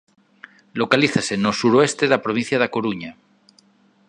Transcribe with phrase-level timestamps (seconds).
[0.81, 3.11] Localízase no suroeste da provincia da Coruña.